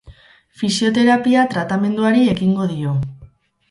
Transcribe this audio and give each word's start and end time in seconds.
Fisioterapia 0.61 1.45
tratamenduari 1.53 2.27
ekingo 2.37 2.71
dio. 2.77 3.01